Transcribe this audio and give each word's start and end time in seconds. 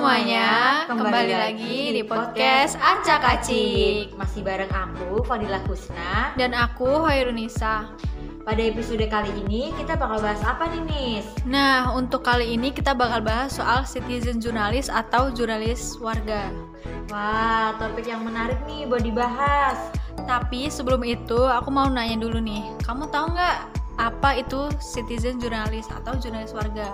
semuanya, 0.00 0.88
kembali 0.88 1.34
lagi 1.36 1.92
di 1.92 2.00
podcast 2.00 2.72
Acak 2.80 3.20
Acik. 3.20 4.16
Masih 4.16 4.40
bareng 4.40 4.72
aku, 4.72 5.20
Fadila 5.28 5.60
Husna 5.68 6.32
Dan 6.40 6.56
aku, 6.56 7.04
Hairunisa 7.04 7.84
Pada 8.40 8.64
episode 8.64 9.04
kali 9.12 9.28
ini 9.44 9.76
kita 9.76 10.00
bakal 10.00 10.24
bahas 10.24 10.40
apa 10.40 10.72
nih 10.72 10.82
Nis? 10.88 11.28
Nah, 11.44 11.92
untuk 11.92 12.24
kali 12.24 12.56
ini 12.56 12.72
kita 12.72 12.96
bakal 12.96 13.20
bahas 13.20 13.60
soal 13.60 13.84
citizen 13.84 14.40
jurnalis 14.40 14.88
atau 14.88 15.28
jurnalis 15.36 16.00
warga. 16.00 16.48
Wah, 17.12 17.76
topik 17.76 18.08
yang 18.08 18.24
menarik 18.24 18.56
nih 18.64 18.88
buat 18.88 19.04
dibahas. 19.04 19.92
Tapi 20.24 20.72
sebelum 20.72 21.04
itu 21.04 21.44
aku 21.44 21.68
mau 21.68 21.92
nanya 21.92 22.24
dulu 22.24 22.40
nih. 22.40 22.64
Kamu 22.88 23.04
tahu 23.12 23.36
nggak 23.36 23.58
apa 24.00 24.40
itu 24.40 24.72
citizen 24.80 25.36
jurnalis 25.36 25.92
atau 25.92 26.16
jurnalis 26.16 26.56
warga? 26.56 26.88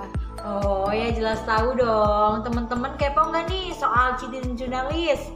Oh 0.47 0.95
ya 0.95 1.11
jelas 1.11 1.43
tahu 1.43 1.75
dong. 1.75 2.47
Teman-teman 2.47 2.95
kepo 2.95 3.35
nggak 3.35 3.51
nih 3.51 3.75
soal 3.75 4.15
citizen 4.15 4.55
jurnalis? 4.55 5.35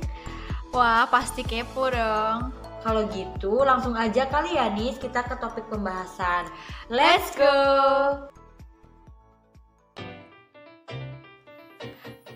Wah 0.71 1.11
pasti 1.11 1.43
kepo 1.43 1.91
dong. 1.91 2.55
Kalau 2.87 3.11
gitu 3.11 3.67
langsung 3.67 3.99
aja 3.99 4.31
kali 4.31 4.55
ya 4.55 4.71
Nis 4.71 5.03
kita 5.03 5.27
ke 5.27 5.35
topik 5.43 5.67
pembahasan. 5.67 6.47
Let's 6.87 7.35
go. 7.35 7.51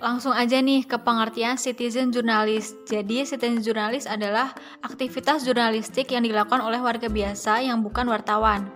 Langsung 0.03 0.37
aja 0.37 0.61
nih 0.61 0.85
ke 0.85 0.99
pengertian 1.01 1.57
citizen 1.57 2.13
jurnalis. 2.13 2.77
Jadi 2.91 3.25
citizen 3.25 3.63
jurnalis 3.63 4.05
adalah 4.05 4.53
aktivitas 4.85 5.47
jurnalistik 5.49 6.13
yang 6.13 6.27
dilakukan 6.27 6.61
oleh 6.61 6.83
warga 6.83 7.09
biasa 7.09 7.65
yang 7.65 7.81
bukan 7.81 8.11
wartawan. 8.11 8.69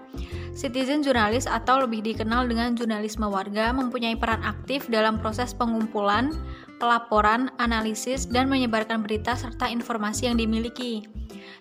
Citizen 0.58 1.06
jurnalis 1.06 1.46
atau 1.46 1.86
lebih 1.86 2.02
dikenal 2.02 2.50
dengan 2.50 2.74
jurnalisme 2.74 3.30
warga 3.30 3.70
mempunyai 3.70 4.18
peran 4.18 4.42
aktif 4.42 4.90
dalam 4.90 5.22
proses 5.22 5.54
pengumpulan, 5.54 6.34
pelaporan, 6.82 7.46
analisis, 7.62 8.26
dan 8.26 8.50
menyebarkan 8.50 9.06
berita 9.06 9.38
serta 9.38 9.70
informasi 9.70 10.26
yang 10.26 10.34
dimiliki. 10.34 11.06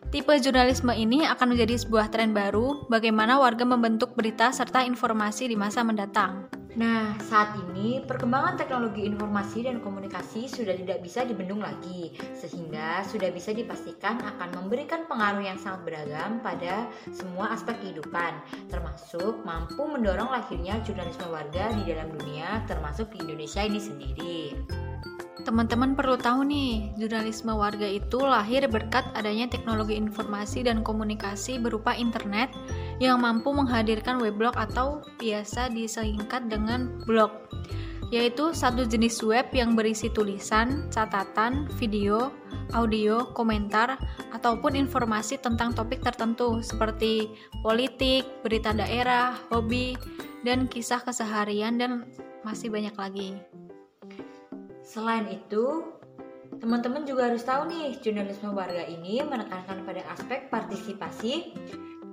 Tipe 0.07 0.31
jurnalisme 0.39 0.95
ini 0.95 1.27
akan 1.27 1.51
menjadi 1.51 1.83
sebuah 1.83 2.07
tren 2.07 2.31
baru 2.31 2.87
bagaimana 2.87 3.43
warga 3.43 3.67
membentuk 3.67 4.15
berita 4.15 4.55
serta 4.55 4.87
informasi 4.87 5.51
di 5.51 5.59
masa 5.59 5.83
mendatang. 5.83 6.47
Nah, 6.79 7.11
saat 7.27 7.59
ini 7.59 7.99
perkembangan 8.07 8.55
teknologi 8.55 9.03
informasi 9.03 9.67
dan 9.67 9.83
komunikasi 9.83 10.47
sudah 10.47 10.79
tidak 10.79 11.03
bisa 11.03 11.27
dibendung 11.27 11.59
lagi, 11.59 12.15
sehingga 12.37 13.03
sudah 13.03 13.35
bisa 13.35 13.51
dipastikan 13.51 14.23
akan 14.23 14.55
memberikan 14.63 15.03
pengaruh 15.11 15.43
yang 15.43 15.59
sangat 15.59 15.83
beragam 15.83 16.39
pada 16.39 16.87
semua 17.11 17.51
aspek 17.51 17.75
kehidupan, 17.83 18.31
termasuk 18.71 19.43
mampu 19.43 19.83
mendorong 19.83 20.31
lahirnya 20.31 20.79
jurnalisme 20.87 21.27
warga 21.27 21.67
di 21.75 21.83
dalam 21.83 22.15
dunia, 22.15 22.63
termasuk 22.63 23.11
di 23.11 23.27
Indonesia 23.27 23.59
ini 23.59 23.81
sendiri. 23.81 24.37
Teman-teman 25.45 25.93
perlu 25.93 26.17
tahu 26.17 26.41
nih, 26.49 26.97
jurnalisme 26.97 27.53
warga 27.53 27.85
itu 27.85 28.17
lahir 28.17 28.65
berkat 28.65 29.05
adanya 29.13 29.45
teknologi 29.45 29.93
informasi 29.93 30.65
dan 30.65 30.81
komunikasi 30.81 31.61
berupa 31.61 31.93
internet 31.93 32.49
yang 32.97 33.21
mampu 33.21 33.53
menghadirkan 33.53 34.17
weblog 34.17 34.57
atau 34.57 35.05
biasa 35.21 35.69
disingkat 35.69 36.49
dengan 36.49 36.89
blog, 37.05 37.29
yaitu 38.09 38.49
satu 38.49 38.81
jenis 38.89 39.21
web 39.21 39.45
yang 39.53 39.77
berisi 39.77 40.09
tulisan, 40.09 40.89
catatan, 40.89 41.69
video, 41.77 42.33
audio, 42.73 43.29
komentar, 43.37 44.01
ataupun 44.33 44.73
informasi 44.73 45.37
tentang 45.37 45.69
topik 45.69 46.01
tertentu 46.01 46.65
seperti 46.65 47.29
politik, 47.61 48.25
berita 48.41 48.73
daerah, 48.73 49.37
hobi, 49.53 49.93
dan 50.41 50.65
kisah 50.65 51.03
keseharian 51.05 51.77
dan 51.77 52.09
masih 52.41 52.73
banyak 52.73 52.95
lagi. 52.97 53.37
Selain 54.87 55.27
itu, 55.27 55.83
teman-teman 56.63 57.03
juga 57.03 57.27
harus 57.27 57.43
tahu 57.43 57.67
nih, 57.67 57.99
jurnalisme 57.99 58.55
warga 58.55 58.87
ini 58.87 59.19
menekankan 59.19 59.83
pada 59.83 59.99
aspek 60.15 60.47
partisipasi, 60.47 61.51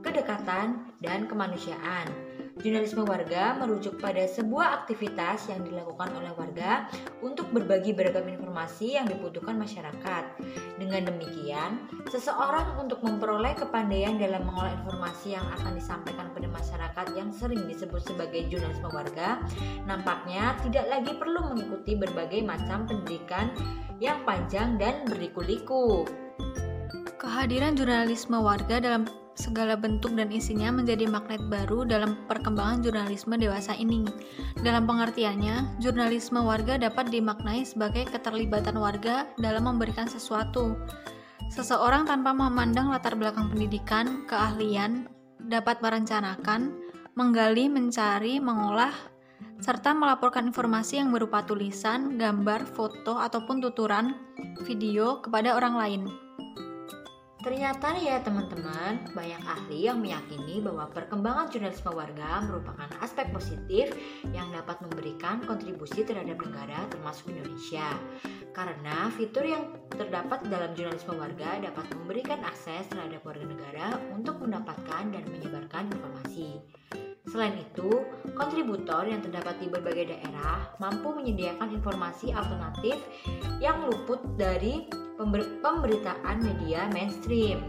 kedekatan, 0.03 0.91
dan 0.99 1.31
kemanusiaan. 1.31 2.11
Jurnalisme 2.55 3.03
warga 3.03 3.59
merujuk 3.59 3.99
pada 3.99 4.23
sebuah 4.31 4.87
aktivitas 4.87 5.51
yang 5.51 5.67
dilakukan 5.67 6.07
oleh 6.15 6.31
warga 6.39 6.87
untuk 7.19 7.51
berbagi 7.51 7.91
beragam 7.91 8.31
informasi 8.31 8.95
yang 8.95 9.11
dibutuhkan 9.11 9.59
masyarakat. 9.59 10.25
Dengan 10.79 11.11
demikian, 11.11 11.91
seseorang 12.07 12.79
untuk 12.79 13.03
memperoleh 13.03 13.59
kepandaian 13.59 14.15
dalam 14.23 14.47
mengolah 14.47 14.71
informasi 14.87 15.35
yang 15.35 15.43
akan 15.59 15.75
disampaikan 15.75 16.31
pada 16.31 16.47
masyarakat 16.47 17.07
yang 17.19 17.35
sering 17.35 17.67
disebut 17.67 18.07
sebagai 18.07 18.47
jurnalisme 18.47 18.87
warga, 18.95 19.43
nampaknya 19.91 20.55
tidak 20.63 20.87
lagi 20.87 21.11
perlu 21.19 21.51
mengikuti 21.51 21.99
berbagai 21.99 22.39
macam 22.47 22.87
pendidikan 22.87 23.51
yang 23.99 24.23
panjang 24.23 24.79
dan 24.79 25.03
berliku-liku. 25.11 26.07
Kehadiran 27.19 27.75
jurnalisme 27.75 28.39
warga 28.39 28.79
dalam 28.79 29.24
segala 29.35 29.75
bentuk 29.75 30.15
dan 30.15 30.31
isinya 30.31 30.71
menjadi 30.71 31.11
magnet 31.11 31.43
baru 31.51 31.83
dalam 31.83 32.19
perkembangan 32.31 32.83
jurnalisme 32.83 33.35
dewasa 33.35 33.75
ini. 33.75 34.07
Dalam 34.63 34.87
pengertiannya, 34.87 35.79
jurnalisme 35.83 36.39
warga 36.41 36.79
dapat 36.79 37.11
dimaknai 37.11 37.67
sebagai 37.67 38.07
keterlibatan 38.09 38.79
warga 38.79 39.27
dalam 39.39 39.67
memberikan 39.67 40.07
sesuatu. 40.07 40.79
Seseorang 41.53 42.09
tanpa 42.09 42.33
memandang 42.33 42.91
latar 42.91 43.15
belakang 43.19 43.53
pendidikan, 43.53 44.25
keahlian, 44.25 45.07
dapat 45.39 45.79
merencanakan, 45.85 46.73
menggali, 47.15 47.69
mencari, 47.69 48.41
mengolah, 48.41 48.95
serta 49.61 49.95
melaporkan 49.95 50.51
informasi 50.51 50.99
yang 50.99 51.13
berupa 51.15 51.45
tulisan, 51.45 52.17
gambar, 52.17 52.67
foto, 52.67 53.21
ataupun 53.21 53.63
tuturan 53.63 54.17
video 54.65 55.21
kepada 55.21 55.55
orang 55.55 55.75
lain. 55.77 56.24
Ternyata 57.45 57.93
ya 58.01 58.25
teman-teman, 58.25 59.13
banyak 59.13 59.43
ahli 59.45 59.85
yang 59.85 60.01
meyakini 60.01 60.65
bahwa 60.65 60.89
perkembangan 60.89 61.53
jurnalisme 61.53 61.93
warga 61.93 62.41
merupakan 62.41 62.89
aspek 63.05 63.29
positif 63.37 63.93
yang 64.33 64.49
dapat 64.49 64.81
memberikan 64.81 65.45
kontribusi 65.45 66.09
terhadap 66.09 66.41
negara 66.41 66.89
termasuk 66.89 67.37
Indonesia. 67.37 67.85
Karena 68.57 69.13
fitur 69.13 69.45
yang 69.45 69.77
terdapat 69.93 70.49
dalam 70.49 70.73
jurnalisme 70.73 71.21
warga 71.21 71.61
dapat 71.61 71.85
memberikan 71.93 72.41
akses 72.49 72.89
terhadap 72.89 73.21
warga 73.29 73.45
negara 73.45 73.87
untuk 74.17 74.41
mendapatkan 74.41 75.13
dan 75.13 75.25
menyebarkan 75.29 75.93
informasi. 75.93 76.65
Selain 77.29 77.61
itu, 77.61 78.09
kontributor 78.41 79.05
yang 79.05 79.21
terdapat 79.21 79.61
di 79.61 79.69
berbagai 79.69 80.17
daerah 80.17 80.73
mampu 80.81 81.13
menyediakan 81.13 81.77
informasi 81.77 82.33
alternatif 82.33 82.97
yang 83.61 83.85
luput 83.85 84.25
dari 84.41 85.04
pember 85.17 85.47
pemberitaan 85.63 86.43
media 86.43 86.87
mainstream. 86.91 87.63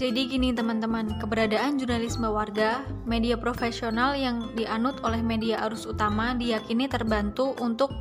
Jadi 0.00 0.32
gini 0.32 0.48
teman-teman, 0.56 1.20
keberadaan 1.20 1.76
jurnalisme 1.76 2.24
warga, 2.24 2.80
media 3.04 3.36
profesional 3.36 4.16
yang 4.16 4.48
dianut 4.56 4.96
oleh 5.04 5.20
media 5.20 5.60
arus 5.68 5.84
utama 5.84 6.32
diyakini 6.32 6.88
terbantu 6.88 7.52
untuk 7.60 7.92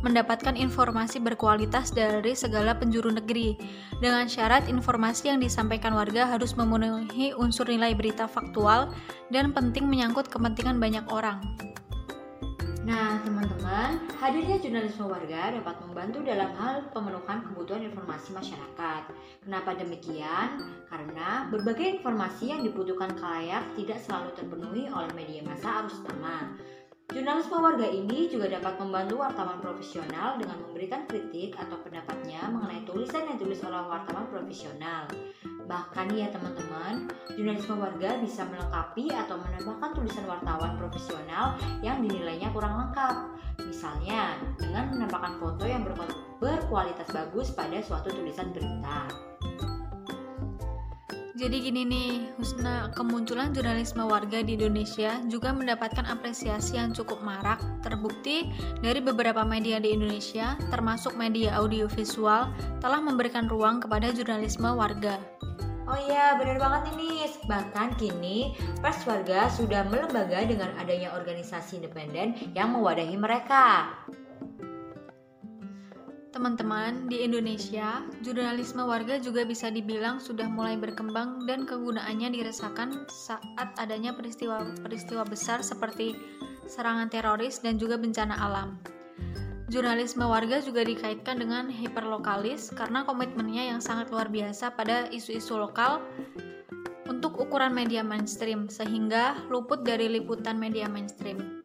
mendapatkan 0.00 0.56
informasi 0.56 1.20
berkualitas 1.20 1.94
dari 1.94 2.34
segala 2.34 2.72
penjuru 2.72 3.12
negeri 3.12 3.60
dengan 4.00 4.26
syarat 4.26 4.66
informasi 4.66 5.28
yang 5.28 5.38
disampaikan 5.44 5.94
warga 5.94 6.24
harus 6.24 6.58
memenuhi 6.58 7.36
unsur 7.38 7.68
nilai 7.70 7.94
berita 7.94 8.26
faktual 8.26 8.90
dan 9.30 9.54
penting 9.54 9.86
menyangkut 9.86 10.32
kepentingan 10.32 10.80
banyak 10.82 11.06
orang. 11.12 11.38
Nah, 12.82 13.22
teman-teman, 13.22 14.10
hadirnya 14.18 14.58
jurnalisme 14.58 15.06
warga 15.06 15.54
dapat 15.54 15.78
membantu 15.86 16.18
dalam 16.26 16.50
hal 16.58 16.90
pemenuhan 16.90 17.46
kebutuhan 17.46 17.86
informasi 17.86 18.34
masyarakat. 18.34 19.02
Kenapa 19.46 19.78
demikian? 19.78 20.58
Karena 20.90 21.46
berbagai 21.46 22.02
informasi 22.02 22.50
yang 22.50 22.66
dibutuhkan 22.66 23.14
kalayak 23.14 23.62
tidak 23.78 24.02
selalu 24.02 24.34
terpenuhi 24.34 24.90
oleh 24.90 25.14
media 25.14 25.46
massa 25.46 25.78
arus 25.78 25.94
utama. 26.02 26.58
Jurnalisme 27.14 27.54
warga 27.54 27.86
ini 27.86 28.26
juga 28.26 28.50
dapat 28.50 28.74
membantu 28.82 29.22
wartawan 29.22 29.62
profesional 29.62 30.42
dengan 30.42 30.58
memberikan 30.66 31.06
kritik 31.06 31.54
atau 31.54 31.78
pendapatnya 31.86 32.50
mengenai 32.50 32.82
tulisan 32.82 33.30
yang 33.30 33.38
ditulis 33.38 33.62
oleh 33.62 33.78
wartawan 33.78 34.26
profesional. 34.26 35.06
Bahkan 35.72 36.12
ya 36.12 36.28
teman-teman, 36.28 37.08
jurnalisme 37.32 37.80
warga 37.80 38.20
bisa 38.20 38.44
melengkapi 38.44 39.08
atau 39.08 39.40
menambahkan 39.40 39.96
tulisan 39.96 40.28
wartawan 40.28 40.76
profesional 40.76 41.56
yang 41.80 42.04
dinilainya 42.04 42.52
kurang 42.52 42.76
lengkap. 42.76 43.32
Misalnya, 43.64 44.36
dengan 44.60 44.92
menambahkan 44.92 45.40
foto 45.40 45.64
yang 45.64 45.80
berkualitas 46.36 47.08
bagus 47.08 47.56
pada 47.56 47.80
suatu 47.80 48.12
tulisan 48.12 48.52
berita. 48.52 49.08
Jadi 51.32 51.56
gini 51.64 51.88
nih, 51.88 52.12
Husna, 52.36 52.92
kemunculan 52.92 53.56
jurnalisme 53.56 54.04
warga 54.04 54.44
di 54.44 54.60
Indonesia 54.60 55.24
juga 55.24 55.56
mendapatkan 55.56 56.04
apresiasi 56.04 56.76
yang 56.76 56.92
cukup 56.92 57.24
marak, 57.24 57.58
terbukti 57.80 58.52
dari 58.84 59.00
beberapa 59.00 59.40
media 59.40 59.80
di 59.80 59.96
Indonesia, 59.96 60.52
termasuk 60.68 61.16
media 61.16 61.56
audiovisual, 61.56 62.52
telah 62.84 63.00
memberikan 63.00 63.48
ruang 63.48 63.80
kepada 63.80 64.12
jurnalisme 64.12 64.68
warga. 64.68 65.31
Oh 65.92 66.00
iya, 66.00 66.40
benar 66.40 66.56
banget 66.56 66.96
ini. 66.96 67.28
Bahkan 67.44 68.00
kini 68.00 68.56
pers 68.80 69.04
warga 69.04 69.52
sudah 69.52 69.84
melembaga 69.84 70.40
dengan 70.40 70.72
adanya 70.80 71.12
organisasi 71.12 71.84
independen 71.84 72.32
yang 72.56 72.72
mewadahi 72.72 73.12
mereka. 73.12 73.92
Teman-teman, 76.32 77.12
di 77.12 77.20
Indonesia, 77.20 78.08
jurnalisme 78.24 78.80
warga 78.88 79.20
juga 79.20 79.44
bisa 79.44 79.68
dibilang 79.68 80.16
sudah 80.16 80.48
mulai 80.48 80.80
berkembang 80.80 81.44
dan 81.44 81.68
kegunaannya 81.68 82.40
dirasakan 82.40 83.04
saat 83.12 83.68
adanya 83.76 84.16
peristiwa-peristiwa 84.16 85.28
besar 85.28 85.60
seperti 85.60 86.16
serangan 86.72 87.12
teroris 87.12 87.60
dan 87.60 87.76
juga 87.76 88.00
bencana 88.00 88.32
alam. 88.40 88.80
Jurnalisme 89.72 90.28
warga 90.28 90.60
juga 90.60 90.84
dikaitkan 90.84 91.40
dengan 91.40 91.72
hiperlokalis 91.72 92.76
karena 92.76 93.08
komitmennya 93.08 93.72
yang 93.72 93.80
sangat 93.80 94.12
luar 94.12 94.28
biasa 94.28 94.76
pada 94.76 95.08
isu-isu 95.08 95.56
lokal 95.56 96.04
untuk 97.08 97.40
ukuran 97.40 97.72
media 97.72 98.04
mainstream 98.04 98.68
sehingga 98.68 99.32
luput 99.48 99.80
dari 99.80 100.12
liputan 100.12 100.60
media 100.60 100.92
mainstream. 100.92 101.64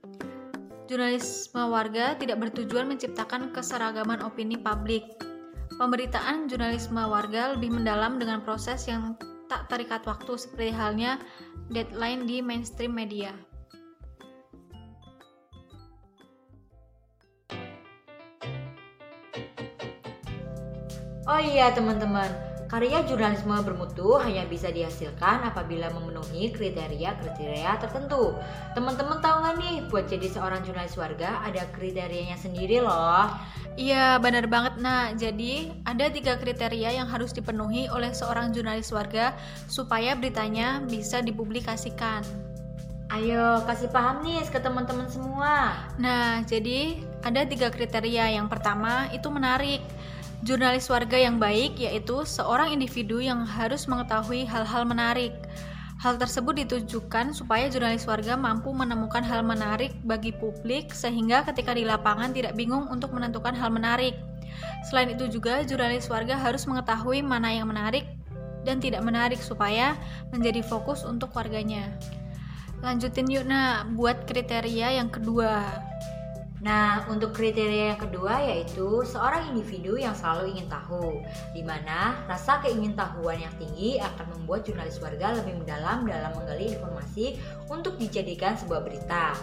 Jurnalisme 0.88 1.68
warga 1.68 2.16
tidak 2.16 2.48
bertujuan 2.48 2.88
menciptakan 2.88 3.52
keseragaman 3.52 4.24
opini 4.24 4.56
publik. 4.56 5.04
Pemberitaan 5.76 6.48
jurnalisme 6.48 7.04
warga 7.04 7.60
lebih 7.60 7.76
mendalam 7.76 8.24
dengan 8.24 8.40
proses 8.40 8.88
yang 8.88 9.20
tak 9.52 9.68
terikat 9.68 10.08
waktu 10.08 10.40
seperti 10.40 10.72
halnya 10.72 11.20
deadline 11.76 12.24
di 12.24 12.40
mainstream 12.40 12.96
media. 12.96 13.36
Oh 21.28 21.44
iya 21.44 21.76
teman-teman, 21.76 22.32
Karya 22.68 23.00
jurnalisme 23.08 23.56
bermutu 23.64 24.20
hanya 24.20 24.44
bisa 24.44 24.68
dihasilkan 24.68 25.40
apabila 25.48 25.88
memenuhi 25.96 26.52
kriteria-kriteria 26.52 27.80
tertentu. 27.80 28.36
Teman-teman 28.76 29.24
tahu 29.24 29.36
nggak 29.40 29.56
nih, 29.56 29.76
buat 29.88 30.12
jadi 30.12 30.28
seorang 30.28 30.68
jurnalis 30.68 31.00
warga 31.00 31.40
ada 31.48 31.64
kriterianya 31.72 32.36
sendiri 32.36 32.84
loh. 32.84 33.32
Iya, 33.80 34.20
benar 34.20 34.52
banget. 34.52 34.84
Nah, 34.84 35.16
jadi 35.16 35.72
ada 35.88 36.12
tiga 36.12 36.36
kriteria 36.36 37.00
yang 37.00 37.08
harus 37.08 37.32
dipenuhi 37.32 37.88
oleh 37.88 38.12
seorang 38.12 38.52
jurnalis 38.52 38.92
warga 38.92 39.32
supaya 39.72 40.12
beritanya 40.20 40.84
bisa 40.84 41.24
dipublikasikan. 41.24 42.28
Ayo, 43.08 43.64
kasih 43.64 43.88
paham 43.88 44.28
nih 44.28 44.44
ke 44.52 44.60
teman-teman 44.60 45.08
semua. 45.08 45.72
Nah, 45.96 46.44
jadi 46.44 47.00
ada 47.24 47.48
tiga 47.48 47.72
kriteria. 47.72 48.36
Yang 48.36 48.52
pertama 48.52 49.08
itu 49.16 49.32
menarik. 49.32 49.80
Jurnalis 50.46 50.86
warga 50.94 51.18
yang 51.18 51.42
baik 51.42 51.82
yaitu 51.82 52.22
seorang 52.22 52.70
individu 52.70 53.18
yang 53.18 53.42
harus 53.42 53.90
mengetahui 53.90 54.46
hal-hal 54.46 54.86
menarik. 54.86 55.34
Hal 55.98 56.22
tersebut 56.22 56.62
ditujukan 56.62 57.34
supaya 57.34 57.66
jurnalis 57.74 58.06
warga 58.06 58.38
mampu 58.38 58.70
menemukan 58.70 59.26
hal 59.26 59.42
menarik 59.42 59.98
bagi 60.06 60.30
publik 60.30 60.94
sehingga 60.94 61.42
ketika 61.50 61.74
di 61.74 61.90
lapangan 61.90 62.38
tidak 62.38 62.54
bingung 62.54 62.86
untuk 62.94 63.18
menentukan 63.18 63.58
hal 63.58 63.74
menarik. 63.74 64.14
Selain 64.86 65.10
itu 65.10 65.26
juga 65.26 65.66
jurnalis 65.66 66.06
warga 66.06 66.38
harus 66.38 66.70
mengetahui 66.70 67.26
mana 67.26 67.50
yang 67.50 67.66
menarik 67.66 68.06
dan 68.62 68.78
tidak 68.78 69.02
menarik 69.02 69.42
supaya 69.42 69.98
menjadi 70.30 70.62
fokus 70.62 71.02
untuk 71.02 71.34
warganya. 71.34 71.90
Lanjutin 72.86 73.26
yuk 73.26 73.50
nah 73.50 73.82
buat 73.90 74.30
kriteria 74.30 75.02
yang 75.02 75.10
kedua. 75.10 75.87
Nah, 76.58 77.06
untuk 77.06 77.38
kriteria 77.38 77.94
yang 77.94 78.02
kedua 78.02 78.42
yaitu 78.42 79.06
seorang 79.06 79.54
individu 79.54 79.94
yang 79.94 80.18
selalu 80.18 80.58
ingin 80.58 80.66
tahu, 80.66 81.22
di 81.54 81.62
mana 81.62 82.18
rasa 82.26 82.58
keingintahuan 82.66 83.38
yang 83.38 83.54
tinggi 83.62 84.02
akan 84.02 84.26
membuat 84.34 84.66
jurnalis 84.66 84.98
warga 84.98 85.38
lebih 85.38 85.54
mendalam 85.62 86.10
dalam 86.10 86.34
menggali 86.34 86.74
informasi 86.74 87.38
untuk 87.70 88.02
dijadikan 88.02 88.58
sebuah 88.58 88.82
berita. 88.82 89.38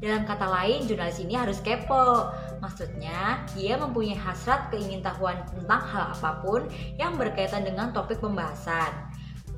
Dalam 0.00 0.24
kata 0.24 0.46
lain, 0.48 0.86
jurnalis 0.88 1.20
ini 1.20 1.36
harus 1.36 1.60
kepo. 1.60 2.32
Maksudnya, 2.62 3.44
dia 3.52 3.76
mempunyai 3.76 4.16
hasrat 4.16 4.72
keingintahuan 4.72 5.42
tentang 5.50 5.82
hal 5.84 6.16
apa 6.16 6.40
pun 6.40 6.64
yang 6.96 7.18
berkaitan 7.18 7.66
dengan 7.66 7.92
topik 7.92 8.22
pembahasan. 8.22 8.94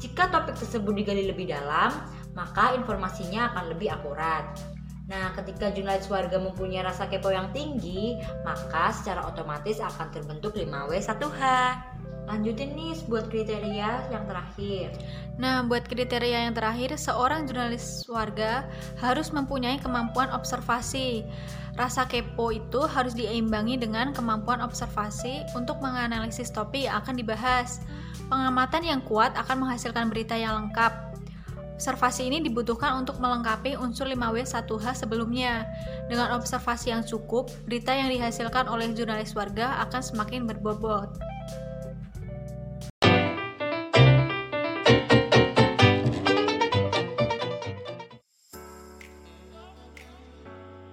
Jika 0.03 0.35
topik 0.35 0.59
tersebut 0.59 0.99
digali 0.99 1.31
lebih 1.31 1.47
dalam, 1.47 1.95
maka 2.35 2.75
informasinya 2.75 3.55
akan 3.55 3.65
lebih 3.71 3.95
akurat. 3.95 4.72
Nah, 5.11 5.35
ketika 5.35 5.75
jurnalis 5.75 6.07
warga 6.07 6.39
mempunyai 6.39 6.87
rasa 6.87 7.11
kepo 7.11 7.35
yang 7.35 7.51
tinggi, 7.51 8.19
maka 8.47 8.95
secara 8.95 9.27
otomatis 9.27 9.83
akan 9.83 10.09
terbentuk 10.15 10.55
5W1H. 10.55 11.43
Lanjutin 12.23 12.79
nih 12.79 12.95
buat 13.11 13.27
kriteria 13.27 14.15
yang 14.15 14.25
terakhir. 14.31 14.95
Nah, 15.43 15.67
buat 15.67 15.83
kriteria 15.91 16.47
yang 16.47 16.55
terakhir, 16.55 16.95
seorang 16.95 17.51
jurnalis 17.51 18.07
warga 18.07 18.63
harus 19.03 19.35
mempunyai 19.35 19.83
kemampuan 19.83 20.31
observasi. 20.31 21.27
Rasa 21.75 22.07
kepo 22.07 22.55
itu 22.55 22.87
harus 22.87 23.19
diimbangi 23.19 23.75
dengan 23.81 24.15
kemampuan 24.15 24.63
observasi 24.63 25.43
untuk 25.59 25.83
menganalisis 25.83 26.55
topik 26.55 26.87
yang 26.87 27.03
akan 27.03 27.19
dibahas. 27.19 27.83
Pengamatan 28.31 28.87
yang 28.87 29.01
kuat 29.03 29.35
akan 29.35 29.67
menghasilkan 29.67 30.07
berita 30.07 30.39
yang 30.39 30.63
lengkap. 30.63 31.12
Observasi 31.83 32.31
ini 32.31 32.39
dibutuhkan 32.39 32.95
untuk 33.03 33.19
melengkapi 33.19 33.75
unsur 33.75 34.07
5W1H 34.07 35.03
sebelumnya. 35.03 35.67
Dengan 36.07 36.39
observasi 36.39 36.95
yang 36.95 37.03
cukup, 37.03 37.51
berita 37.67 37.91
yang 37.91 38.07
dihasilkan 38.07 38.71
oleh 38.71 38.95
jurnalis 38.95 39.35
warga 39.35 39.83
akan 39.83 39.99
semakin 39.99 40.47
berbobot. 40.47 41.11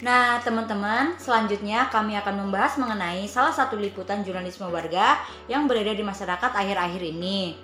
Nah, 0.01 0.41
teman-teman, 0.41 1.21
selanjutnya 1.21 1.93
kami 1.93 2.17
akan 2.17 2.49
membahas 2.49 2.81
mengenai 2.81 3.29
salah 3.29 3.53
satu 3.53 3.77
liputan 3.77 4.25
jurnalisme 4.25 4.65
warga 4.65 5.21
yang 5.45 5.69
beredar 5.69 5.93
di 5.93 6.01
masyarakat 6.01 6.49
akhir-akhir 6.49 7.13
ini. 7.13 7.61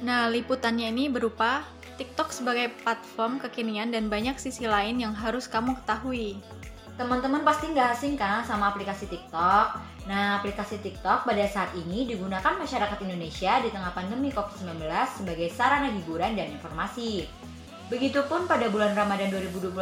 Nah, 0.00 0.32
liputannya 0.32 0.92
ini 0.92 1.12
berupa 1.12 1.75
TikTok 1.96 2.28
sebagai 2.28 2.72
platform 2.84 3.40
kekinian 3.40 3.88
dan 3.88 4.12
banyak 4.12 4.36
sisi 4.36 4.68
lain 4.68 5.00
yang 5.00 5.16
harus 5.16 5.48
kamu 5.48 5.72
ketahui. 5.82 6.36
Teman-teman 6.96 7.44
pasti 7.44 7.72
nggak 7.72 7.88
asing 7.92 8.16
kan 8.16 8.40
sama 8.44 8.72
aplikasi 8.72 9.04
TikTok? 9.08 9.80
Nah, 10.08 10.40
aplikasi 10.40 10.80
TikTok 10.80 11.28
pada 11.28 11.44
saat 11.44 11.72
ini 11.76 12.08
digunakan 12.08 12.56
masyarakat 12.56 12.96
Indonesia 13.04 13.60
di 13.60 13.68
tengah 13.68 13.92
pandemi 13.92 14.32
COVID-19 14.32 14.80
sebagai 15.12 15.48
sarana 15.52 15.92
hiburan 15.92 16.36
dan 16.36 16.52
informasi. 16.56 17.28
Begitupun 17.92 18.48
pada 18.48 18.72
bulan 18.72 18.96
Ramadan 18.96 19.28
2021, 19.28 19.76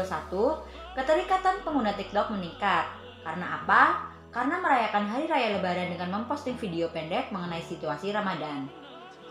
keterikatan 0.99 1.62
pengguna 1.62 1.94
TikTok 1.94 2.35
meningkat. 2.35 2.90
Karena 3.23 3.62
apa? 3.62 4.11
Karena 4.35 4.59
merayakan 4.59 5.06
hari 5.06 5.30
raya 5.30 5.54
lebaran 5.54 5.94
dengan 5.94 6.18
memposting 6.18 6.59
video 6.59 6.90
pendek 6.90 7.30
mengenai 7.30 7.62
situasi 7.62 8.11
Ramadan. 8.11 8.66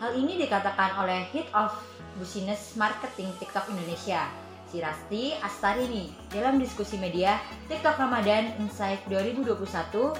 Hal 0.00 0.16
ini 0.16 0.40
dikatakan 0.40 0.98
oleh 1.04 1.22
Head 1.30 1.52
of 1.54 1.70
Business 2.18 2.78
Marketing 2.78 3.30
TikTok 3.42 3.70
Indonesia, 3.74 4.30
Sirasti 4.70 5.34
Astarini, 5.42 6.10
dalam 6.30 6.58
diskusi 6.58 6.98
media 6.98 7.38
TikTok 7.66 7.98
Ramadan 7.98 8.54
Insight 8.62 9.02
2021 9.10 9.54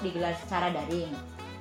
digelar 0.02 0.34
secara 0.38 0.70
daring. 0.70 1.10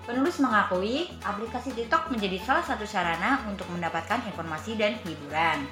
Penulis 0.04 0.36
mengakui 0.44 1.08
aplikasi 1.24 1.72
TikTok 1.72 2.12
menjadi 2.12 2.36
salah 2.44 2.66
satu 2.66 2.84
sarana 2.84 3.40
untuk 3.48 3.66
mendapatkan 3.72 4.20
informasi 4.28 4.76
dan 4.76 5.00
hiburan. 5.08 5.64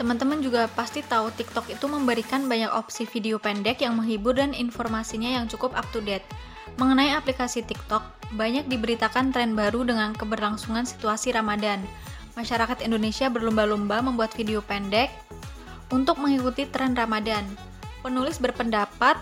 Teman-teman 0.00 0.40
juga 0.40 0.72
pasti 0.72 1.04
tahu 1.04 1.28
TikTok 1.36 1.68
itu 1.68 1.84
memberikan 1.84 2.48
banyak 2.48 2.72
opsi 2.72 3.04
video 3.04 3.36
pendek 3.36 3.84
yang 3.84 4.00
menghibur 4.00 4.32
dan 4.32 4.56
informasinya 4.56 5.28
yang 5.28 5.44
cukup 5.44 5.76
up 5.76 5.84
to 5.92 6.00
date. 6.00 6.24
Mengenai 6.80 7.12
aplikasi 7.12 7.60
TikTok, 7.60 8.00
banyak 8.32 8.64
diberitakan 8.64 9.28
tren 9.28 9.52
baru 9.52 9.84
dengan 9.84 10.16
keberlangsungan 10.16 10.88
situasi 10.88 11.36
Ramadan. 11.36 11.84
Masyarakat 12.32 12.80
Indonesia 12.80 13.28
berlomba-lomba 13.28 14.00
membuat 14.00 14.32
video 14.32 14.64
pendek 14.64 15.12
untuk 15.92 16.16
mengikuti 16.16 16.64
tren 16.64 16.96
Ramadan. 16.96 17.44
Penulis 18.00 18.40
berpendapat 18.40 19.20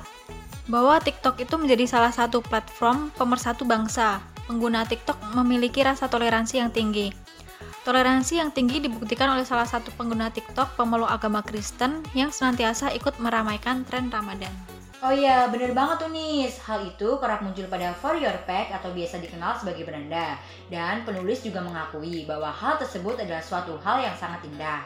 bahwa 0.71 1.03
TikTok 1.03 1.43
itu 1.43 1.59
menjadi 1.59 1.91
salah 1.91 2.15
satu 2.15 2.39
platform 2.39 3.11
pemersatu 3.19 3.67
bangsa. 3.67 4.23
Pengguna 4.47 4.87
TikTok 4.87 5.35
memiliki 5.35 5.83
rasa 5.83 6.07
toleransi 6.07 6.63
yang 6.63 6.71
tinggi. 6.71 7.11
Toleransi 7.83 8.39
yang 8.39 8.55
tinggi 8.55 8.79
dibuktikan 8.79 9.35
oleh 9.35 9.43
salah 9.43 9.67
satu 9.67 9.91
pengguna 9.99 10.31
TikTok 10.31 10.79
pemeluk 10.79 11.11
agama 11.11 11.43
Kristen 11.43 12.07
yang 12.15 12.31
senantiasa 12.31 12.95
ikut 12.95 13.19
meramaikan 13.19 13.83
tren 13.83 14.07
Ramadan. 14.07 14.80
Oh 15.01 15.17
iya, 15.17 15.49
bener 15.49 15.73
banget 15.73 16.05
tuh 16.05 16.13
Nis. 16.13 16.61
Hal 16.61 16.85
itu 16.85 17.17
kerap 17.17 17.41
muncul 17.41 17.65
pada 17.73 17.97
For 17.97 18.21
Your 18.21 18.37
Pack 18.45 18.69
atau 18.69 18.93
biasa 18.93 19.17
dikenal 19.17 19.57
sebagai 19.57 19.89
beranda. 19.89 20.37
Dan 20.69 21.09
penulis 21.09 21.41
juga 21.41 21.65
mengakui 21.65 22.29
bahwa 22.29 22.53
hal 22.53 22.77
tersebut 22.77 23.17
adalah 23.17 23.41
suatu 23.41 23.81
hal 23.81 24.05
yang 24.05 24.13
sangat 24.21 24.45
indah. 24.45 24.85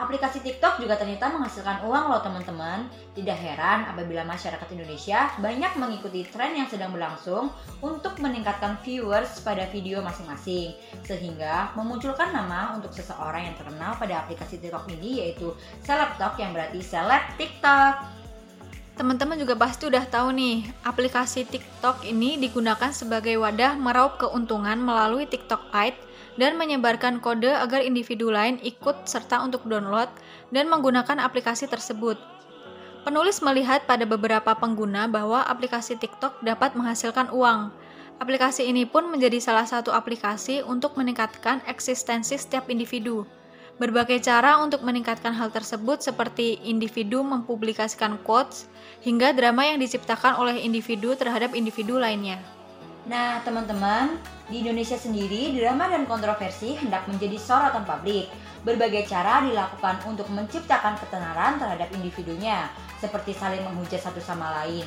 Aplikasi 0.00 0.40
TikTok 0.40 0.80
juga 0.80 0.96
ternyata 0.96 1.28
menghasilkan 1.28 1.84
uang 1.84 2.04
loh 2.08 2.24
teman-teman. 2.24 2.88
Tidak 3.12 3.36
heran 3.36 3.84
apabila 3.92 4.24
masyarakat 4.24 4.72
Indonesia 4.72 5.28
banyak 5.36 5.76
mengikuti 5.76 6.24
tren 6.32 6.56
yang 6.56 6.72
sedang 6.72 6.88
berlangsung 6.96 7.52
untuk 7.84 8.16
meningkatkan 8.24 8.80
viewers 8.80 9.44
pada 9.44 9.68
video 9.68 10.00
masing-masing. 10.00 10.72
Sehingga 11.04 11.76
memunculkan 11.76 12.32
nama 12.32 12.72
untuk 12.72 12.96
seseorang 12.96 13.52
yang 13.52 13.56
terkenal 13.60 14.00
pada 14.00 14.24
aplikasi 14.24 14.56
TikTok 14.64 14.88
ini 14.96 15.20
yaitu 15.20 15.52
Seleb 15.84 16.16
yang 16.40 16.56
berarti 16.56 16.80
Seleb 16.80 17.36
TikTok. 17.36 18.21
Teman-teman 19.02 19.34
juga 19.34 19.58
pasti 19.58 19.90
udah 19.90 20.06
tahu 20.06 20.30
nih, 20.30 20.62
aplikasi 20.86 21.42
TikTok 21.42 22.06
ini 22.06 22.38
digunakan 22.38 22.94
sebagai 22.94 23.34
wadah 23.34 23.74
meraup 23.74 24.14
keuntungan 24.22 24.78
melalui 24.78 25.26
TikTok 25.26 25.74
Lite 25.74 25.98
dan 26.38 26.54
menyebarkan 26.54 27.18
kode 27.18 27.50
agar 27.50 27.82
individu 27.82 28.30
lain 28.30 28.62
ikut 28.62 29.10
serta 29.10 29.42
untuk 29.42 29.66
download 29.66 30.06
dan 30.54 30.70
menggunakan 30.70 31.18
aplikasi 31.18 31.66
tersebut. 31.66 32.14
Penulis 33.02 33.42
melihat 33.42 33.82
pada 33.90 34.06
beberapa 34.06 34.54
pengguna 34.54 35.10
bahwa 35.10 35.42
aplikasi 35.50 35.98
TikTok 35.98 36.38
dapat 36.46 36.78
menghasilkan 36.78 37.34
uang. 37.34 37.74
Aplikasi 38.22 38.70
ini 38.70 38.86
pun 38.86 39.10
menjadi 39.10 39.42
salah 39.42 39.66
satu 39.66 39.90
aplikasi 39.90 40.62
untuk 40.62 40.94
meningkatkan 40.94 41.58
eksistensi 41.66 42.38
setiap 42.38 42.70
individu. 42.70 43.26
Berbagai 43.82 44.22
cara 44.22 44.62
untuk 44.62 44.86
meningkatkan 44.86 45.34
hal 45.34 45.50
tersebut 45.50 46.06
seperti 46.06 46.62
individu 46.62 47.26
mempublikasikan 47.26 48.14
quotes 48.22 48.70
hingga 49.02 49.34
drama 49.34 49.66
yang 49.66 49.82
diciptakan 49.82 50.38
oleh 50.38 50.62
individu 50.62 51.18
terhadap 51.18 51.50
individu 51.50 51.98
lainnya. 51.98 52.38
Nah, 53.10 53.42
teman-teman, 53.42 54.22
di 54.46 54.62
Indonesia 54.62 54.94
sendiri 54.94 55.58
drama 55.58 55.90
dan 55.90 56.06
kontroversi 56.06 56.78
hendak 56.78 57.10
menjadi 57.10 57.34
sorotan 57.34 57.82
publik. 57.82 58.30
Berbagai 58.62 59.10
cara 59.10 59.42
dilakukan 59.42 59.98
untuk 60.06 60.30
menciptakan 60.30 60.94
ketenaran 61.02 61.58
terhadap 61.58 61.90
individunya, 61.90 62.70
seperti 63.02 63.34
saling 63.34 63.66
menghujat 63.66 63.98
satu 63.98 64.22
sama 64.22 64.62
lain. 64.62 64.86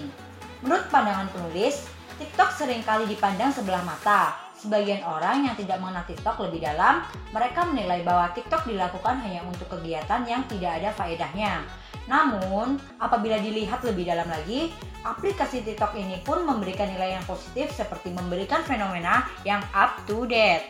Menurut 0.63 0.87
pandangan 0.87 1.27
penulis, 1.35 1.83
TikTok 2.15 2.47
sering 2.55 2.79
kali 2.87 3.03
dipandang 3.11 3.51
sebelah 3.51 3.83
mata, 3.83 4.44
Sebagian 4.65 5.05
orang 5.05 5.45
yang 5.45 5.53
tidak 5.53 5.77
mengenal 5.77 6.01
TikTok 6.10 6.41
lebih 6.50 6.65
dalam, 6.65 7.05
mereka 7.29 7.69
menilai 7.69 8.01
bahwa 8.01 8.34
TikTok 8.34 8.65
dilakukan 8.65 9.22
hanya 9.22 9.45
untuk 9.45 9.69
kegiatan 9.69 10.25
yang 10.25 10.41
tidak 10.50 10.81
ada 10.81 10.89
faedahnya. 10.89 11.62
Namun, 12.10 12.81
apabila 12.98 13.38
dilihat 13.38 13.86
lebih 13.86 14.10
dalam 14.10 14.25
lagi, 14.25 14.74
aplikasi 15.05 15.62
TikTok 15.62 15.93
ini 15.93 16.17
pun 16.25 16.50
memberikan 16.50 16.89
nilai 16.89 17.13
yang 17.13 17.25
positif 17.29 17.77
seperti 17.77 18.10
memberikan 18.10 18.65
fenomena 18.65 19.29
yang 19.45 19.62
up 19.69 20.01
to 20.10 20.25
date. 20.25 20.65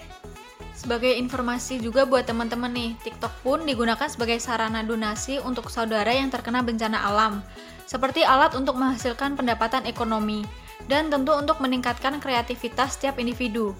Sebagai 0.75 1.16
informasi 1.16 1.80
juga 1.80 2.04
buat 2.04 2.28
teman-teman 2.28 2.75
nih, 2.75 3.00
TikTok 3.00 3.32
pun 3.48 3.64
digunakan 3.64 4.12
sebagai 4.12 4.44
sarana 4.44 4.84
donasi 4.84 5.40
untuk 5.40 5.72
saudara 5.72 6.12
yang 6.12 6.28
terkena 6.28 6.60
bencana 6.60 7.00
alam, 7.00 7.40
seperti 7.88 8.28
alat 8.28 8.60
untuk 8.60 8.75
menghasilkan 8.75 9.40
pendapatan 9.40 9.88
ekonomi 9.88 10.44
dan 10.91 11.10
tentu 11.10 11.34
untuk 11.34 11.58
meningkatkan 11.62 12.20
kreativitas 12.20 13.00
setiap 13.00 13.17
individu. 13.17 13.74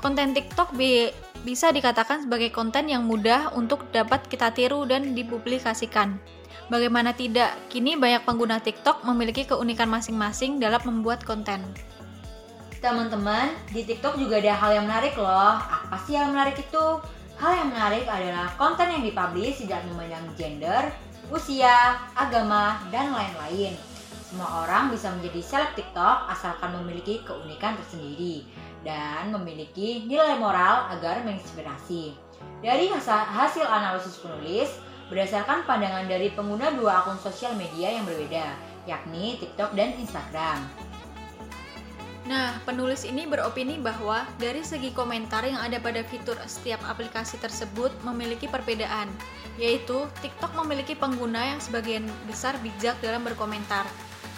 Konten 0.00 0.32
TikTok 0.32 0.72
bi 0.76 1.12
bisa 1.44 1.72
dikatakan 1.72 2.24
sebagai 2.24 2.52
konten 2.52 2.88
yang 2.88 3.04
mudah 3.04 3.52
untuk 3.56 3.84
dapat 3.92 4.24
kita 4.28 4.52
tiru 4.52 4.84
dan 4.88 5.12
dipublikasikan. 5.16 6.16
Bagaimana 6.70 7.10
tidak, 7.10 7.50
kini 7.66 7.98
banyak 7.98 8.22
pengguna 8.22 8.62
TikTok 8.62 9.02
memiliki 9.02 9.42
keunikan 9.42 9.90
masing-masing 9.90 10.62
dalam 10.62 10.78
membuat 10.86 11.26
konten. 11.26 11.66
Teman-teman, 12.80 13.52
di 13.74 13.84
TikTok 13.84 14.16
juga 14.16 14.40
ada 14.40 14.54
hal 14.56 14.70
yang 14.80 14.86
menarik 14.88 15.18
loh. 15.18 15.58
Apa 15.58 16.00
sih 16.06 16.16
yang 16.16 16.32
menarik 16.32 16.56
itu? 16.56 16.86
Hal 17.36 17.52
yang 17.56 17.68
menarik 17.72 18.08
adalah 18.08 18.48
konten 18.56 18.88
yang 18.88 19.02
dipublish 19.04 19.60
tidak 19.64 19.84
memandang 19.90 20.24
gender, 20.38 20.88
usia, 21.28 22.00
agama, 22.16 22.80
dan 22.88 23.12
lain-lain. 23.12 23.76
Semua 24.30 24.62
orang 24.62 24.94
bisa 24.94 25.10
menjadi 25.10 25.42
seleb 25.42 25.74
TikTok 25.74 26.30
asalkan 26.30 26.70
memiliki 26.78 27.18
keunikan 27.26 27.74
tersendiri 27.82 28.46
dan 28.86 29.34
memiliki 29.34 30.06
nilai 30.06 30.38
moral 30.38 30.86
agar 30.94 31.26
menginspirasi. 31.26 32.14
Dari 32.62 32.86
hasil 32.94 33.66
analisis 33.66 34.22
penulis, 34.22 34.70
berdasarkan 35.10 35.66
pandangan 35.66 36.06
dari 36.06 36.30
pengguna 36.30 36.70
dua 36.78 37.02
akun 37.02 37.18
sosial 37.18 37.58
media 37.58 37.90
yang 37.90 38.06
berbeda, 38.06 38.54
yakni 38.86 39.34
TikTok 39.42 39.74
dan 39.74 39.98
Instagram. 39.98 40.62
Nah, 42.30 42.54
penulis 42.62 43.02
ini 43.02 43.26
beropini 43.26 43.82
bahwa 43.82 44.22
dari 44.38 44.62
segi 44.62 44.94
komentar 44.94 45.42
yang 45.42 45.58
ada 45.58 45.82
pada 45.82 46.06
fitur 46.06 46.38
setiap 46.46 46.78
aplikasi 46.86 47.34
tersebut 47.42 47.90
memiliki 48.06 48.46
perbedaan, 48.46 49.10
yaitu 49.58 50.06
TikTok 50.22 50.54
memiliki 50.54 50.94
pengguna 50.94 51.50
yang 51.50 51.58
sebagian 51.58 52.06
besar 52.30 52.54
bijak 52.62 52.94
dalam 53.02 53.26
berkomentar, 53.26 53.82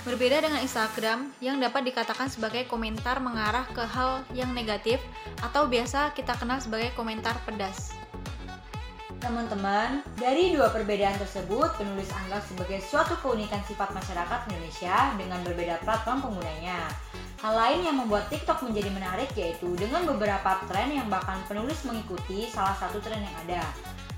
Berbeda 0.02 0.42
dengan 0.42 0.58
Instagram 0.58 1.30
yang 1.38 1.62
dapat 1.62 1.86
dikatakan 1.86 2.26
sebagai 2.26 2.66
komentar 2.66 3.22
mengarah 3.22 3.62
ke 3.70 3.86
hal 3.86 4.26
yang 4.34 4.50
negatif 4.50 4.98
atau 5.38 5.70
biasa 5.70 6.10
kita 6.18 6.34
kenal 6.42 6.58
sebagai 6.58 6.90
komentar 6.98 7.38
pedas. 7.46 7.94
Teman-teman, 9.22 10.02
dari 10.18 10.50
dua 10.50 10.74
perbedaan 10.74 11.14
tersebut, 11.22 11.78
penulis 11.78 12.10
anggap 12.10 12.42
sebagai 12.42 12.82
suatu 12.82 13.14
keunikan 13.22 13.62
sifat 13.62 13.94
masyarakat 13.94 14.50
Indonesia 14.50 15.14
dengan 15.14 15.38
berbeda 15.46 15.78
platform 15.86 16.18
penggunanya. 16.26 16.90
Hal 17.38 17.54
lain 17.54 17.86
yang 17.86 17.96
membuat 18.02 18.26
TikTok 18.26 18.66
menjadi 18.66 18.90
menarik 18.90 19.30
yaitu 19.38 19.70
dengan 19.78 20.02
beberapa 20.10 20.66
tren 20.66 20.90
yang 20.90 21.06
bahkan 21.06 21.38
penulis 21.46 21.78
mengikuti 21.86 22.50
salah 22.50 22.74
satu 22.74 22.98
tren 22.98 23.22
yang 23.22 23.36
ada. 23.46 23.62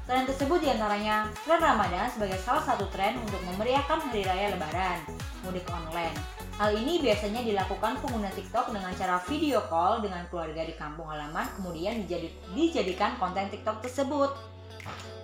Tren 0.04 0.28
tersebut 0.28 0.60
di 0.60 0.68
antaranya 0.68 1.32
tren 1.48 1.64
Ramadan 1.64 2.04
sebagai 2.12 2.36
salah 2.44 2.60
satu 2.60 2.84
tren 2.92 3.16
untuk 3.24 3.40
memeriahkan 3.48 4.04
Hari 4.04 4.20
Raya 4.28 4.52
Lebaran, 4.52 5.00
mudik 5.40 5.64
online. 5.72 6.12
Hal 6.60 6.76
ini 6.76 7.00
biasanya 7.00 7.40
dilakukan 7.40 7.96
pengguna 8.04 8.28
TikTok 8.36 8.68
dengan 8.68 8.92
cara 9.00 9.16
video 9.24 9.64
call 9.64 10.04
dengan 10.04 10.28
keluarga 10.28 10.60
di 10.60 10.76
kampung 10.76 11.08
halaman, 11.08 11.48
kemudian 11.56 12.04
dijadikan 12.52 13.16
konten 13.16 13.48
TikTok 13.48 13.80
tersebut. 13.80 14.28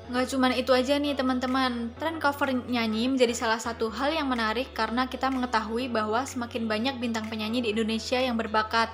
Nggak 0.09 0.27
cuma 0.33 0.49
itu 0.57 0.73
aja 0.73 0.97
nih 0.97 1.13
teman-teman, 1.13 1.93
tren 2.01 2.17
cover 2.17 2.49
nyanyi 2.49 3.13
menjadi 3.13 3.37
salah 3.37 3.61
satu 3.61 3.93
hal 3.93 4.17
yang 4.17 4.33
menarik 4.33 4.73
karena 4.73 5.05
kita 5.05 5.29
mengetahui 5.29 5.93
bahwa 5.93 6.25
semakin 6.25 6.65
banyak 6.65 6.97
bintang 6.97 7.29
penyanyi 7.29 7.69
di 7.69 7.77
Indonesia 7.77 8.17
yang 8.17 8.41
berbakat. 8.41 8.89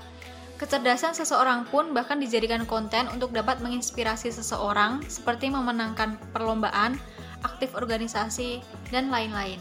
Kecerdasan 0.57 1.13
seseorang 1.13 1.69
pun 1.69 1.93
bahkan 1.93 2.17
dijadikan 2.17 2.65
konten 2.65 3.13
untuk 3.13 3.29
dapat 3.37 3.61
menginspirasi 3.61 4.33
seseorang, 4.33 5.05
seperti 5.05 5.53
memenangkan 5.53 6.17
perlombaan, 6.33 6.97
aktif 7.45 7.77
organisasi, 7.77 8.65
dan 8.89 9.13
lain-lain. 9.13 9.61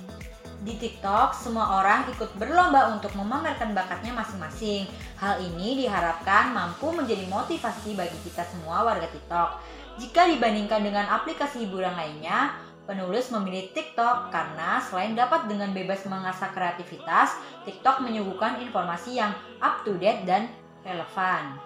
Di 0.63 0.79
TikTok, 0.79 1.35
semua 1.35 1.83
orang 1.83 2.07
ikut 2.15 2.31
berlomba 2.39 2.95
untuk 2.95 3.11
memamerkan 3.19 3.75
bakatnya 3.75 4.15
masing-masing. 4.15 4.87
Hal 5.19 5.43
ini 5.43 5.83
diharapkan 5.83 6.55
mampu 6.55 6.95
menjadi 6.95 7.27
motivasi 7.27 7.91
bagi 7.99 8.15
kita 8.23 8.47
semua 8.47 8.87
warga 8.87 9.11
TikTok. 9.11 9.59
Jika 9.99 10.31
dibandingkan 10.31 10.79
dengan 10.79 11.11
aplikasi 11.11 11.67
hiburan 11.67 11.91
lainnya, 11.91 12.55
Penulis 12.85 13.33
memilih 13.33 13.73
TikTok 13.73 14.29
karena 14.29 14.77
selain 14.77 15.17
dapat 15.17 15.49
dengan 15.49 15.73
bebas 15.73 16.05
mengasah 16.05 16.53
kreativitas, 16.53 17.33
TikTok 17.65 18.05
menyuguhkan 18.05 18.61
informasi 18.61 19.17
yang 19.17 19.33
up 19.57 19.81
to 19.81 19.97
date 19.97 20.21
dan 20.29 20.45
relevan. 20.85 21.57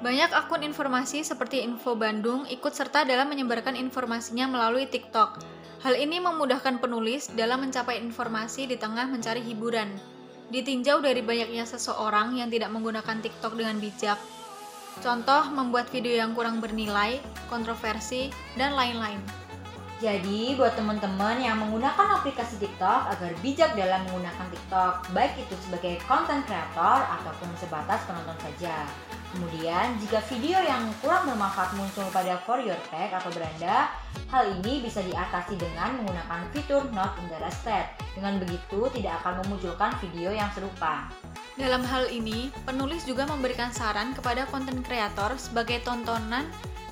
Banyak 0.00 0.34
akun 0.36 0.66
informasi 0.66 1.22
seperti 1.22 1.62
Info 1.64 1.94
Bandung 1.94 2.44
ikut 2.50 2.72
serta 2.74 3.06
dalam 3.06 3.30
menyebarkan 3.30 3.78
informasinya 3.78 4.50
melalui 4.50 4.90
TikTok. 4.90 5.40
Hal 5.84 5.94
ini 6.00 6.18
memudahkan 6.18 6.80
penulis 6.80 7.28
dalam 7.32 7.64
mencapai 7.64 8.00
informasi 8.00 8.68
di 8.68 8.76
tengah 8.80 9.04
mencari 9.08 9.44
hiburan. 9.44 9.92
Ditinjau 10.48 11.00
dari 11.00 11.24
banyaknya 11.24 11.64
seseorang 11.64 12.36
yang 12.36 12.48
tidak 12.52 12.72
menggunakan 12.72 13.20
TikTok 13.20 13.56
dengan 13.56 13.80
bijak. 13.80 14.16
Contoh, 15.00 15.50
membuat 15.52 15.88
video 15.88 16.20
yang 16.20 16.36
kurang 16.36 16.60
bernilai, 16.60 17.18
kontroversi, 17.48 18.28
dan 18.54 18.76
lain-lain. 18.76 19.43
Jadi, 20.04 20.52
buat 20.60 20.76
teman-teman 20.76 21.40
yang 21.40 21.56
menggunakan 21.64 22.20
aplikasi 22.20 22.60
TikTok 22.60 23.08
agar 23.16 23.32
bijak 23.40 23.72
dalam 23.72 24.04
menggunakan 24.04 24.52
TikTok, 24.52 25.08
baik 25.16 25.32
itu 25.40 25.56
sebagai 25.64 25.96
konten 26.04 26.44
kreator 26.44 27.08
ataupun 27.08 27.48
sebatas 27.56 28.04
penonton 28.04 28.36
saja. 28.44 28.84
Kemudian, 29.32 29.96
jika 30.04 30.20
video 30.28 30.60
yang 30.60 30.92
kurang 31.00 31.24
bermanfaat 31.24 31.72
muncul 31.80 32.04
pada 32.12 32.36
For 32.44 32.60
Your 32.60 32.76
Tag 32.92 33.16
atau 33.16 33.32
beranda, 33.32 33.96
hal 34.28 34.52
ini 34.60 34.84
bisa 34.84 35.00
diatasi 35.00 35.56
dengan 35.56 35.96
menggunakan 35.96 36.52
fitur 36.52 36.84
Not 36.92 37.16
Interested. 37.24 37.88
Dengan 38.12 38.36
begitu, 38.44 38.92
tidak 38.92 39.24
akan 39.24 39.40
memunculkan 39.40 39.96
video 40.04 40.36
yang 40.36 40.52
serupa. 40.52 41.08
Dalam 41.56 41.80
hal 41.80 42.12
ini, 42.12 42.52
penulis 42.68 43.08
juga 43.08 43.24
memberikan 43.24 43.72
saran 43.72 44.12
kepada 44.12 44.44
konten 44.52 44.84
kreator 44.84 45.32
sebagai 45.40 45.80
tontonan 45.80 46.44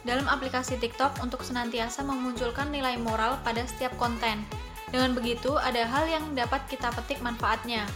dalam 0.03 0.27
aplikasi 0.27 0.79
TikTok 0.79 1.23
untuk 1.23 1.47
senantiasa 1.47 2.03
memunculkan 2.03 2.71
nilai 2.71 2.99
moral 2.99 3.39
pada 3.47 3.63
setiap 3.67 3.95
konten. 3.99 4.43
Dengan 4.91 5.17
begitu, 5.17 5.57
ada 5.57 5.89
hal 5.89 6.05
yang 6.11 6.25
dapat 6.37 6.61
kita 6.69 6.93
petik 6.93 7.23
manfaatnya. 7.25 7.89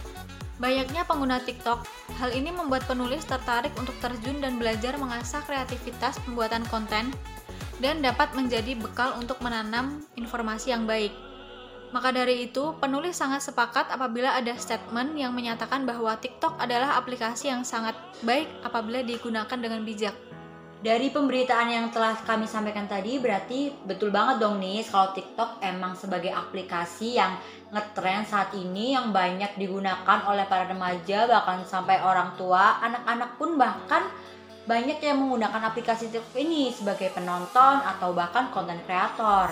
Banyaknya 0.57 1.05
pengguna 1.05 1.37
TikTok, 1.37 1.85
hal 2.17 2.33
ini 2.33 2.49
membuat 2.49 2.89
penulis 2.89 3.21
tertarik 3.29 3.69
untuk 3.77 3.93
terjun 4.01 4.41
dan 4.41 4.57
belajar 4.57 4.97
mengasah 4.97 5.45
kreativitas 5.45 6.17
pembuatan 6.25 6.65
konten 6.73 7.13
dan 7.77 8.01
dapat 8.01 8.33
menjadi 8.33 8.73
bekal 8.73 9.13
untuk 9.21 9.37
menanam 9.45 10.01
informasi 10.17 10.73
yang 10.73 10.89
baik. 10.89 11.13
Maka 11.93 12.11
dari 12.11 12.49
itu, 12.49 12.75
penulis 12.81 13.15
sangat 13.15 13.45
sepakat 13.45 13.93
apabila 13.93 14.35
ada 14.35 14.51
statement 14.59 15.15
yang 15.15 15.31
menyatakan 15.31 15.87
bahwa 15.87 16.17
TikTok 16.19 16.59
adalah 16.59 16.99
aplikasi 16.99 17.47
yang 17.53 17.63
sangat 17.63 17.95
baik 18.25 18.49
apabila 18.65 19.05
digunakan 19.05 19.55
dengan 19.55 19.85
bijak. 19.85 20.26
Dari 20.77 21.09
pemberitaan 21.09 21.73
yang 21.73 21.89
telah 21.89 22.13
kami 22.21 22.45
sampaikan 22.45 22.85
tadi 22.85 23.17
berarti 23.17 23.73
betul 23.89 24.13
banget 24.13 24.37
dong 24.37 24.61
nih 24.61 24.85
kalau 24.85 25.09
TikTok 25.09 25.57
emang 25.65 25.97
sebagai 25.97 26.29
aplikasi 26.29 27.17
yang 27.17 27.33
ngetren 27.73 28.21
saat 28.29 28.53
ini 28.53 28.93
yang 28.93 29.09
banyak 29.09 29.57
digunakan 29.57 30.19
oleh 30.29 30.45
para 30.45 30.69
remaja 30.69 31.25
bahkan 31.25 31.65
sampai 31.65 31.97
orang 32.05 32.37
tua, 32.37 32.77
anak-anak 32.85 33.41
pun 33.41 33.57
bahkan 33.57 34.05
banyak 34.69 35.01
yang 35.01 35.17
menggunakan 35.17 35.65
aplikasi 35.65 36.13
TikTok 36.13 36.37
ini 36.37 36.69
sebagai 36.69 37.09
penonton 37.09 37.81
atau 37.81 38.13
bahkan 38.13 38.53
konten 38.53 38.77
kreator. 38.85 39.49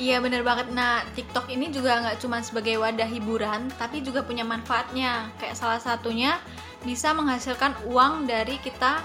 Iya 0.00 0.24
bener 0.24 0.40
banget. 0.48 0.72
Nah 0.72 1.04
TikTok 1.12 1.52
ini 1.52 1.68
juga 1.76 2.00
nggak 2.08 2.24
cuma 2.24 2.40
sebagai 2.40 2.80
wadah 2.80 3.06
hiburan, 3.06 3.68
tapi 3.76 4.00
juga 4.00 4.24
punya 4.24 4.48
manfaatnya. 4.48 5.28
Kayak 5.36 5.60
salah 5.60 5.80
satunya 5.82 6.40
bisa 6.88 7.12
menghasilkan 7.12 7.76
uang 7.84 8.24
dari 8.24 8.56
kita 8.64 9.04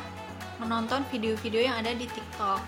menonton 0.59 1.01
video-video 1.09 1.65
yang 1.71 1.79
ada 1.79 1.95
di 1.95 2.05
TikTok. 2.05 2.59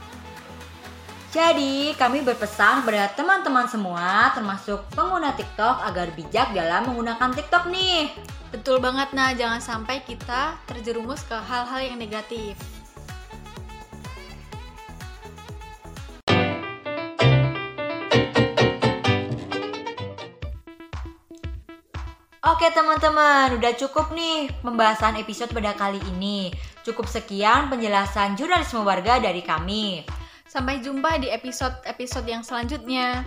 Jadi, 1.32 1.96
kami 1.96 2.28
berpesan 2.28 2.84
kepada 2.84 3.08
teman-teman 3.16 3.64
semua, 3.64 4.36
termasuk 4.36 4.84
pengguna 4.92 5.32
TikTok, 5.32 5.80
agar 5.88 6.12
bijak 6.12 6.52
dalam 6.52 6.92
menggunakan 6.92 7.32
TikTok 7.32 7.72
nih. 7.72 8.12
Betul 8.52 8.84
banget, 8.84 9.16
nah 9.16 9.32
jangan 9.32 9.64
sampai 9.64 10.04
kita 10.04 10.60
terjerumus 10.68 11.24
ke 11.24 11.40
hal-hal 11.40 11.80
yang 11.88 11.96
negatif. 11.96 12.60
Oke 22.42 22.68
teman-teman, 22.76 23.56
udah 23.56 23.74
cukup 23.80 24.12
nih 24.12 24.52
pembahasan 24.60 25.16
episode 25.18 25.56
pada 25.56 25.72
kali 25.74 25.98
ini. 26.12 26.52
Cukup 26.82 27.06
sekian 27.06 27.70
penjelasan 27.70 28.34
jurnalisme 28.34 28.82
warga 28.82 29.22
dari 29.22 29.46
kami. 29.46 30.02
Sampai 30.50 30.84
jumpa 30.84 31.22
di 31.22 31.32
episode-episode 31.32 32.28
yang 32.28 32.44
selanjutnya. 32.44 33.24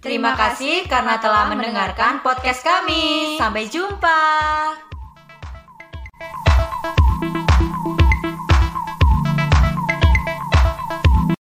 Terima 0.00 0.38
kasih 0.38 0.86
karena 0.86 1.18
telah 1.18 1.50
mendengarkan 1.50 2.22
podcast 2.22 2.62
kami. 2.62 3.36
Sampai 3.40 3.66
jumpa. 3.68 4.89